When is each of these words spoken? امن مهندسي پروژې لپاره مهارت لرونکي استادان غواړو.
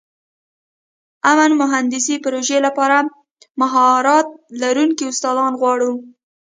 امن 1.31 1.51
مهندسي 1.61 2.15
پروژې 2.25 2.57
لپاره 2.67 2.97
مهارت 3.61 4.27
لرونکي 4.61 5.05
استادان 5.11 5.53
غواړو. 5.61 5.91